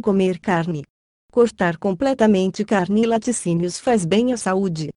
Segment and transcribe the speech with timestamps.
[0.00, 0.82] Comer carne.
[1.30, 4.88] Cortar completamente carne e laticínios faz bem à saúde.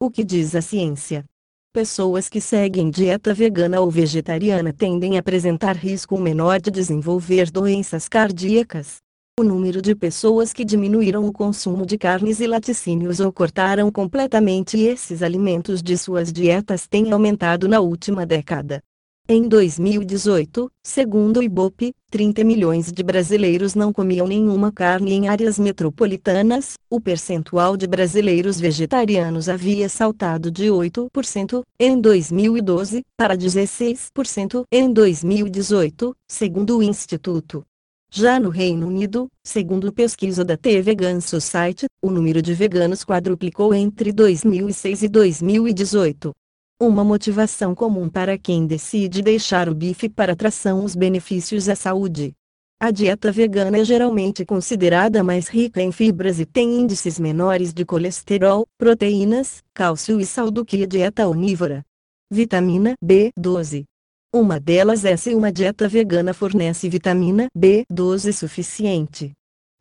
[0.00, 1.24] O que diz a ciência?
[1.72, 8.08] Pessoas que seguem dieta vegana ou vegetariana tendem a apresentar risco menor de desenvolver doenças
[8.08, 8.98] cardíacas.
[9.40, 14.78] O número de pessoas que diminuíram o consumo de carnes e laticínios ou cortaram completamente
[14.78, 18.80] esses alimentos de suas dietas tem aumentado na última década.
[19.28, 25.60] Em 2018, segundo o IBOP, 30 milhões de brasileiros não comiam nenhuma carne em áreas
[25.60, 26.74] metropolitanas.
[26.90, 36.14] O percentual de brasileiros vegetarianos havia saltado de 8% em 2012 para 16% em 2018,
[36.28, 37.64] segundo o Instituto.
[38.12, 43.72] Já no Reino Unido, segundo pesquisa da The Vegan Society, o número de veganos quadruplicou
[43.72, 46.32] entre 2006 e 2018.
[46.82, 52.32] Uma motivação comum para quem decide deixar o bife para tração os benefícios à saúde.
[52.80, 57.84] A dieta vegana é geralmente considerada mais rica em fibras e tem índices menores de
[57.84, 61.84] colesterol, proteínas, cálcio e sal do que a dieta onívora.
[62.28, 63.84] Vitamina B12.
[64.34, 69.32] Uma delas é se uma dieta vegana fornece vitamina B12 suficiente.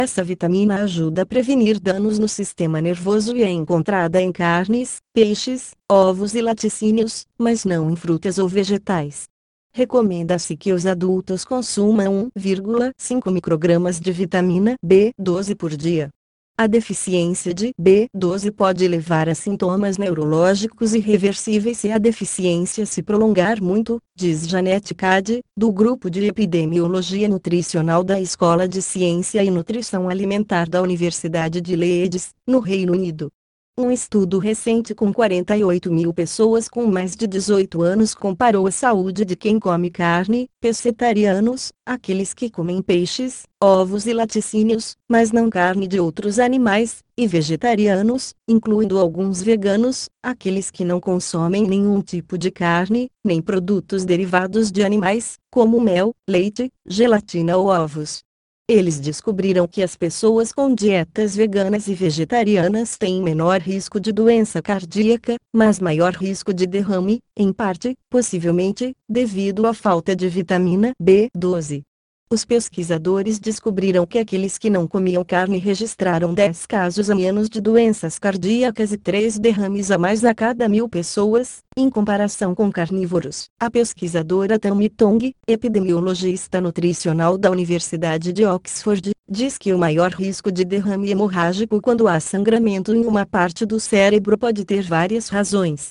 [0.02, 5.76] Essa vitamina ajuda a prevenir danos no sistema nervoso e é encontrada em carnes, peixes,
[5.88, 9.26] ovos e laticínios, mas não em frutas ou vegetais.
[9.72, 16.10] Recomenda-se que os adultos consumam 1,5 microgramas de vitamina B12 por dia.
[16.58, 23.62] A deficiência de B12 pode levar a sintomas neurológicos irreversíveis se a deficiência se prolongar
[23.62, 30.08] muito, diz Janete Cade, do Grupo de Epidemiologia Nutricional da Escola de Ciência e Nutrição
[30.08, 33.32] Alimentar da Universidade de Leeds, no Reino Unido.
[33.82, 39.26] Um estudo recente com 48 mil pessoas com mais de 18 anos comparou a saúde
[39.26, 45.88] de quem come carne, pescetarianos, aqueles que comem peixes, ovos e laticínios, mas não carne
[45.88, 52.52] de outros animais, e vegetarianos, incluindo alguns veganos, aqueles que não consomem nenhum tipo de
[52.52, 58.22] carne, nem produtos derivados de animais, como mel, leite, gelatina ou ovos.
[58.74, 64.62] Eles descobriram que as pessoas com dietas veganas e vegetarianas têm menor risco de doença
[64.62, 71.82] cardíaca, mas maior risco de derrame, em parte, possivelmente, devido à falta de vitamina B12.
[72.34, 77.60] Os pesquisadores descobriram que aqueles que não comiam carne registraram 10 casos a menos de
[77.60, 83.50] doenças cardíacas e 3 derrames a mais a cada mil pessoas, em comparação com carnívoros.
[83.60, 90.50] A pesquisadora Tammy Tong, epidemiologista nutricional da Universidade de Oxford, diz que o maior risco
[90.50, 95.90] de derrame hemorrágico quando há sangramento em uma parte do cérebro pode ter várias razões.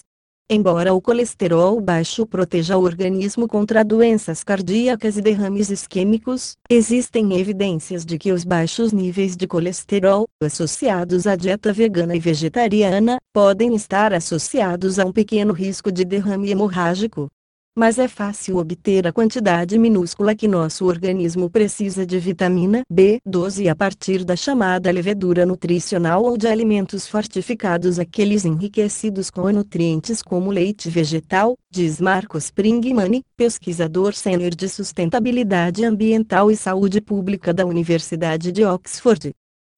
[0.52, 8.04] Embora o colesterol baixo proteja o organismo contra doenças cardíacas e derrames isquêmicos, existem evidências
[8.04, 14.12] de que os baixos níveis de colesterol, associados à dieta vegana e vegetariana, podem estar
[14.12, 17.30] associados a um pequeno risco de derrame hemorrágico
[17.76, 23.76] mas é fácil obter a quantidade minúscula que nosso organismo precisa de vitamina B12 a
[23.76, 30.90] partir da chamada levedura nutricional ou de alimentos fortificados aqueles enriquecidos com nutrientes como leite
[30.90, 38.64] vegetal, diz Marcos Springman, pesquisador sênior de sustentabilidade ambiental e saúde pública da Universidade de
[38.64, 39.32] Oxford.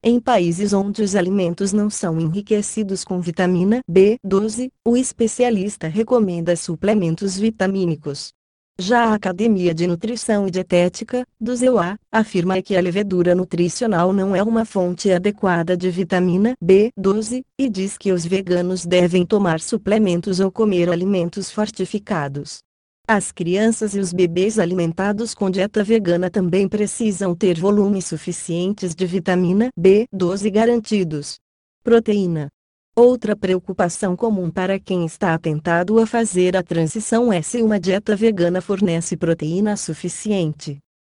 [0.05, 7.37] Em países onde os alimentos não são enriquecidos com vitamina B12, o especialista recomenda suplementos
[7.37, 8.33] vitamínicos.
[8.77, 14.35] Já a Academia de Nutrição e Dietética, do ZEUA, afirma que a levedura nutricional não
[14.35, 20.41] é uma fonte adequada de vitamina B12, e diz que os veganos devem tomar suplementos
[20.41, 22.59] ou comer alimentos fortificados.
[23.05, 29.05] As crianças e os bebês alimentados com dieta vegana também precisam ter volumes suficientes de
[29.05, 31.35] vitamina B12 garantidos.
[31.83, 32.47] Proteína.
[32.95, 38.15] Outra preocupação comum para quem está atentado a fazer a transição é se uma dieta
[38.15, 40.77] vegana fornece proteína suficiente.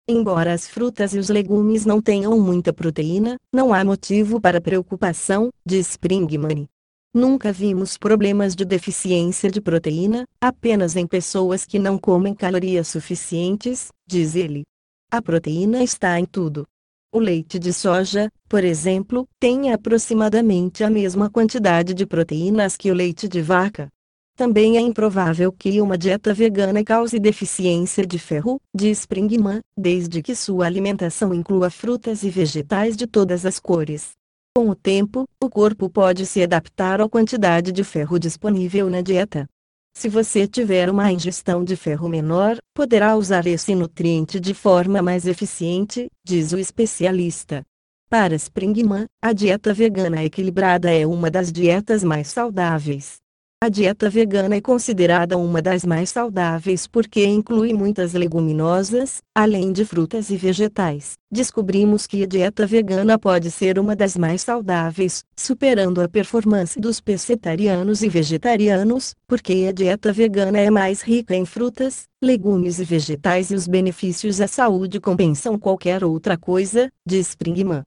[0.07, 5.49] Embora as frutas e os legumes não tenham muita proteína, não há motivo para preocupação,
[5.65, 6.65] diz Springman.
[7.13, 13.89] Nunca vimos problemas de deficiência de proteína, apenas em pessoas que não comem calorias suficientes,
[14.07, 14.63] diz ele.
[15.11, 16.65] A proteína está em tudo.
[17.13, 22.95] O leite de soja, por exemplo, tem aproximadamente a mesma quantidade de proteínas que o
[22.95, 23.89] leite de vaca.
[24.35, 30.33] Também é improvável que uma dieta vegana cause deficiência de ferro, diz Springman, desde que
[30.33, 34.13] sua alimentação inclua frutas e vegetais de todas as cores.
[34.55, 39.47] Com o tempo, o corpo pode se adaptar à quantidade de ferro disponível na dieta.
[39.95, 45.25] Se você tiver uma ingestão de ferro menor, poderá usar esse nutriente de forma mais
[45.25, 47.63] eficiente, diz o especialista.
[48.07, 53.22] Para Springman, a dieta vegana equilibrada é uma das dietas mais saudáveis.
[53.63, 59.85] A dieta vegana é considerada uma das mais saudáveis porque inclui muitas leguminosas, além de
[59.85, 61.13] frutas e vegetais.
[61.31, 66.99] Descobrimos que a dieta vegana pode ser uma das mais saudáveis, superando a performance dos
[66.99, 73.49] pescetarianos e vegetarianos, porque a dieta vegana é mais rica em frutas, legumes e vegetais
[73.49, 77.83] e os benefícios à saúde compensam qualquer outra coisa, diz Springman.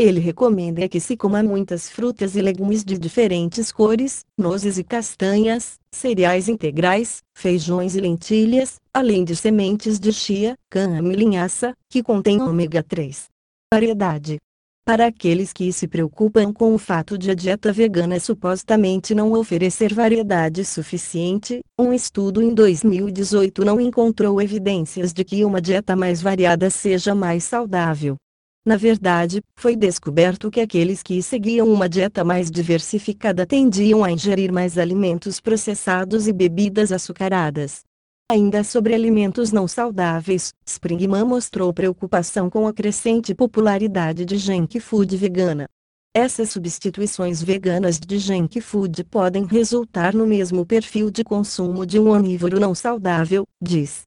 [0.00, 5.78] Ele recomenda que se coma muitas frutas e legumes de diferentes cores, nozes e castanhas,
[5.92, 12.40] cereais integrais, feijões e lentilhas, além de sementes de chia, cana e linhaça, que contém
[12.40, 13.26] ômega 3.
[13.70, 14.38] Variedade.
[14.86, 19.92] Para aqueles que se preocupam com o fato de a dieta vegana supostamente não oferecer
[19.92, 26.70] variedade suficiente, um estudo em 2018 não encontrou evidências de que uma dieta mais variada
[26.70, 28.16] seja mais saudável.
[28.64, 34.52] Na verdade, foi descoberto que aqueles que seguiam uma dieta mais diversificada tendiam a ingerir
[34.52, 37.82] mais alimentos processados e bebidas açucaradas.
[38.30, 45.16] Ainda sobre alimentos não saudáveis, Springman mostrou preocupação com a crescente popularidade de junk food
[45.16, 45.66] vegana.
[46.14, 52.10] Essas substituições veganas de junk food podem resultar no mesmo perfil de consumo de um
[52.10, 54.02] onívoro não saudável, diz.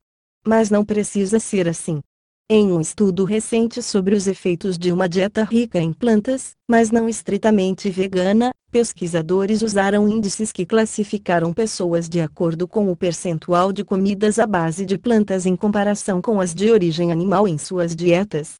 [0.46, 2.02] Mas não precisa ser assim.
[2.50, 7.08] Em um estudo recente sobre os efeitos de uma dieta rica em plantas, mas não
[7.08, 14.40] estritamente vegana, pesquisadores usaram índices que classificaram pessoas de acordo com o percentual de comidas
[14.40, 18.56] à base de plantas em comparação com as de origem animal em suas dietas.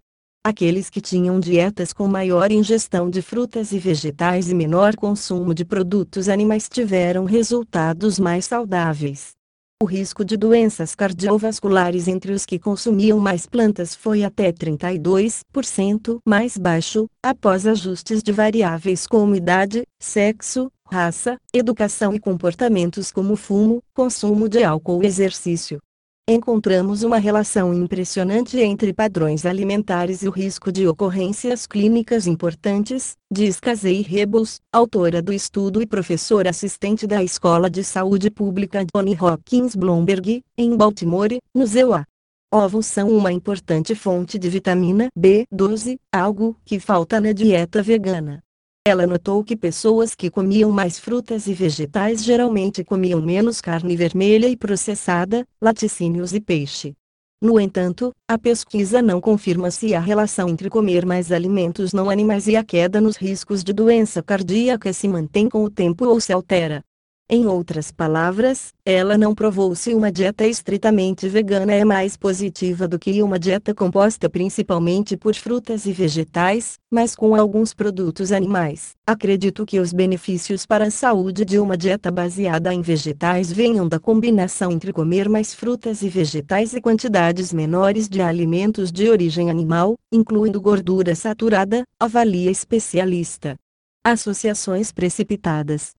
[0.46, 5.66] Aqueles que tinham dietas com maior ingestão de frutas e vegetais e menor consumo de
[5.66, 9.43] produtos animais tiveram resultados mais saudáveis.
[9.84, 16.58] O risco de doenças cardiovasculares entre os que consumiam mais plantas foi até 32% mais
[16.58, 24.48] baixo, após ajustes de variáveis como idade, sexo, raça, educação e comportamentos como fumo, consumo
[24.48, 25.82] de álcool e exercício
[26.30, 33.60] encontramos uma relação impressionante entre padrões alimentares e o risco de ocorrências clínicas importantes, diz
[33.60, 39.76] Casey Rebels, autora do estudo e professora assistente da Escola de Saúde Pública Johnny Hopkins
[39.76, 42.06] Bloomberg, em Baltimore, no ZEUA.
[42.54, 48.42] Ovos são uma importante fonte de vitamina B12, algo que falta na dieta vegana.
[48.86, 54.46] Ela notou que pessoas que comiam mais frutas e vegetais geralmente comiam menos carne vermelha
[54.50, 56.94] e processada, laticínios e peixe.
[57.42, 62.46] No entanto, a pesquisa não confirma se a relação entre comer mais alimentos não animais
[62.48, 66.34] e a queda nos riscos de doença cardíaca se mantém com o tempo ou se
[66.34, 66.84] altera.
[67.30, 73.00] Em outras palavras, ela não provou se uma dieta estritamente vegana é mais positiva do
[73.00, 78.92] que uma dieta composta principalmente por frutas e vegetais, mas com alguns produtos animais.
[79.08, 84.00] Acredito que os benefícios para a saúde de uma dieta baseada em vegetais venham da
[84.00, 89.96] combinação entre comer mais frutas e vegetais e quantidades menores de alimentos de origem animal,
[90.12, 93.56] incluindo gordura saturada, avalia especialista.
[94.04, 95.94] Associações precipitadas.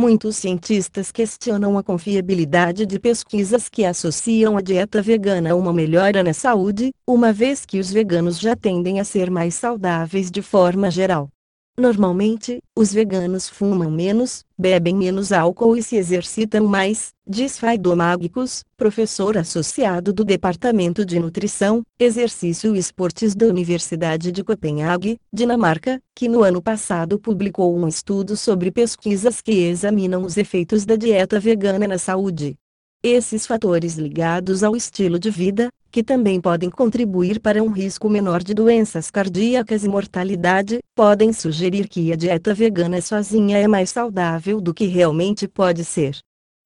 [0.00, 6.22] Muitos cientistas questionam a confiabilidade de pesquisas que associam a dieta vegana a uma melhora
[6.22, 10.90] na saúde, uma vez que os veganos já tendem a ser mais saudáveis de forma
[10.90, 11.28] geral.
[11.80, 19.38] Normalmente, os veganos fumam menos, bebem menos álcool e se exercitam mais, diz Faidomagicus, professor
[19.38, 26.42] associado do Departamento de Nutrição, Exercício e Esportes da Universidade de Copenhague, Dinamarca, que no
[26.42, 31.96] ano passado publicou um estudo sobre pesquisas que examinam os efeitos da dieta vegana na
[31.96, 32.56] saúde.
[33.02, 38.42] Esses fatores ligados ao estilo de vida, que também podem contribuir para um risco menor
[38.42, 44.60] de doenças cardíacas e mortalidade, podem sugerir que a dieta vegana sozinha é mais saudável
[44.60, 46.18] do que realmente pode ser.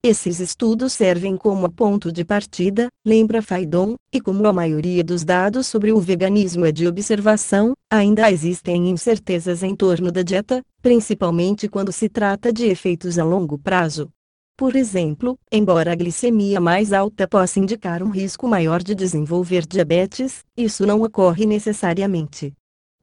[0.07, 5.65] Esses estudos servem como ponto de partida, lembra Faidon, e como a maioria dos dados
[5.65, 11.91] sobre o veganismo é de observação, ainda existem incertezas em torno da dieta, principalmente quando
[11.91, 14.07] se trata de efeitos a longo prazo.
[14.57, 20.45] Por exemplo, embora a glicemia mais alta possa indicar um risco maior de desenvolver diabetes,
[20.55, 22.53] isso não ocorre necessariamente.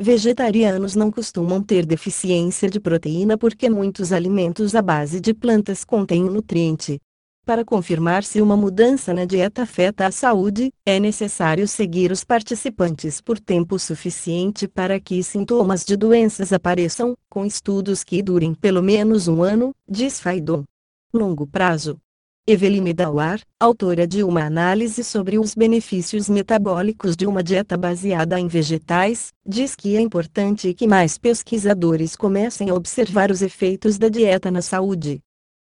[0.01, 6.25] Vegetarianos não costumam ter deficiência de proteína porque muitos alimentos à base de plantas contêm
[6.25, 6.99] nutriente.
[7.45, 13.21] Para confirmar se uma mudança na dieta afeta a saúde, é necessário seguir os participantes
[13.21, 19.29] por tempo suficiente para que sintomas de doenças apareçam, com estudos que durem pelo menos
[19.29, 20.65] um ano, diz Faidon
[21.12, 21.99] longo prazo.
[22.45, 28.49] Evelyn Medawar, autora de uma análise sobre os benefícios metabólicos de uma dieta baseada em
[28.49, 34.50] vegetais, diz que é importante que mais pesquisadores comecem a observar os efeitos da dieta
[34.50, 35.21] na saúde.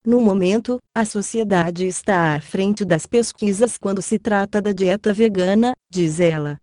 [0.06, 5.72] No momento, a sociedade está à frente das pesquisas quando se trata da dieta vegana,
[5.90, 6.58] diz ela.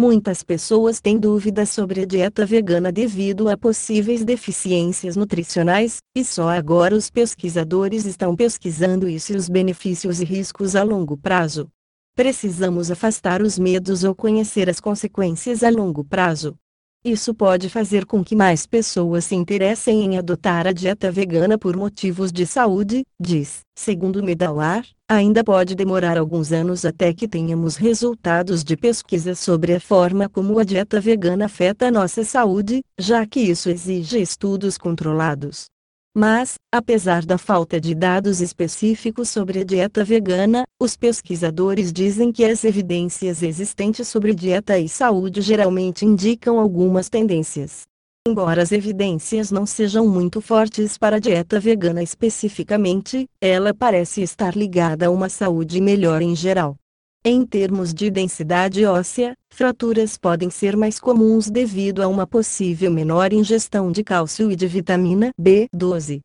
[0.00, 6.48] Muitas pessoas têm dúvidas sobre a dieta vegana devido a possíveis deficiências nutricionais, e só
[6.48, 11.68] agora os pesquisadores estão pesquisando isso e os benefícios e riscos a longo prazo.
[12.16, 16.56] Precisamos afastar os medos ou conhecer as consequências a longo prazo.
[17.04, 21.76] Isso pode fazer com que mais pessoas se interessem em adotar a dieta vegana por
[21.76, 23.60] motivos de saúde, diz.
[23.74, 29.80] Segundo Medawar, ainda pode demorar alguns anos até que tenhamos resultados de pesquisa sobre a
[29.80, 35.66] forma como a dieta vegana afeta a nossa saúde, já que isso exige estudos controlados.
[36.16, 42.44] Mas, apesar da falta de dados específicos sobre a dieta vegana, os pesquisadores dizem que
[42.44, 47.89] as evidências existentes sobre dieta e saúde geralmente indicam algumas tendências.
[48.28, 54.54] Embora as evidências não sejam muito fortes para a dieta vegana especificamente, ela parece estar
[54.54, 56.76] ligada a uma saúde melhor em geral.
[57.24, 63.32] Em termos de densidade óssea, fraturas podem ser mais comuns devido a uma possível menor
[63.32, 66.20] ingestão de cálcio e de vitamina B12.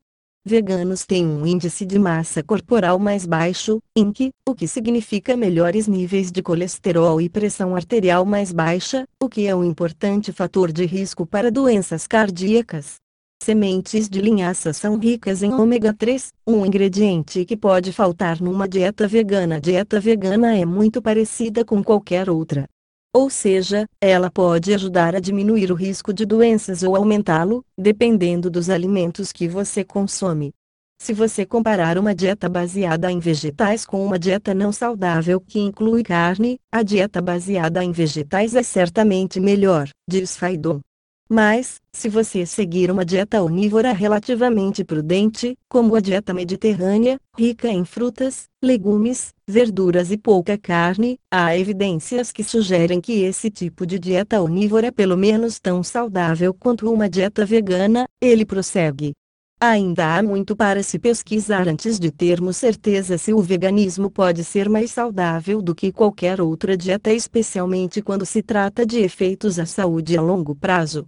[0.48, 6.30] Veganos têm um índice de massa corporal mais baixo, INC, o que significa melhores níveis
[6.30, 11.26] de colesterol e pressão arterial mais baixa, o que é um importante fator de risco
[11.26, 12.94] para doenças cardíacas.
[13.42, 19.08] Sementes de linhaça são ricas em ômega 3, um ingrediente que pode faltar numa dieta
[19.08, 19.56] vegana.
[19.56, 22.68] A dieta vegana é muito parecida com qualquer outra.
[23.14, 28.68] Ou seja, ela pode ajudar a diminuir o risco de doenças ou aumentá-lo, dependendo dos
[28.68, 30.52] alimentos que você consome.
[30.98, 36.02] Se você comparar uma dieta baseada em vegetais com uma dieta não saudável que inclui
[36.02, 40.80] carne, a dieta baseada em vegetais é certamente melhor, diz Faidon.
[41.28, 47.84] Mas, se você seguir uma dieta onívora relativamente prudente, como a dieta mediterrânea, rica em
[47.84, 54.40] frutas, legumes, verduras e pouca carne, há evidências que sugerem que esse tipo de dieta
[54.40, 59.12] onívora é pelo menos tão saudável quanto uma dieta vegana, ele prossegue.
[59.60, 64.68] Ainda há muito para se pesquisar antes de termos certeza se o veganismo pode ser
[64.68, 70.16] mais saudável do que qualquer outra dieta, especialmente quando se trata de efeitos à saúde
[70.16, 71.06] a longo prazo.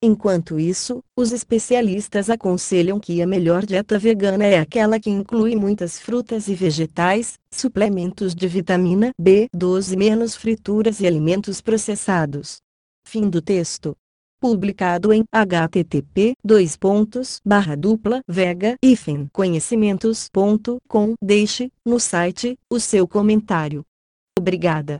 [0.00, 5.98] Enquanto isso, os especialistas aconselham que a melhor dieta vegana é aquela que inclui muitas
[5.98, 12.58] frutas e vegetais, suplementos de vitamina B12 menos frituras e alimentos processados.
[13.04, 13.96] Fim do texto.
[14.40, 16.34] Publicado em http
[17.76, 18.76] dupla vega
[19.32, 23.82] conhecimentos.com Deixe, no site, o seu comentário.
[24.38, 24.96] Obrigada.